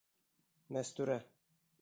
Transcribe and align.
Мәстүрә 0.77 1.21